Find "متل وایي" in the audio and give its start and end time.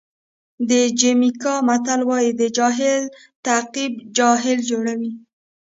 1.67-2.31